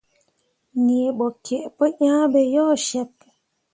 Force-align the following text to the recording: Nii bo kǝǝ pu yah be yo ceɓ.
Nii 0.83 1.09
bo 1.17 1.27
kǝǝ 1.45 1.59
pu 1.75 1.83
yah 1.99 2.23
be 2.31 2.41
yo 2.53 2.65
ceɓ. 2.87 3.11